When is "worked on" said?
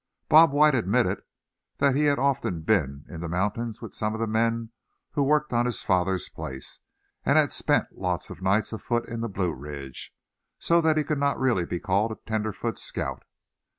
5.21-5.67